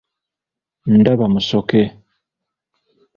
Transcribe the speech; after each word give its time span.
Ndaba 0.99 1.25
Musoke. 1.33 1.81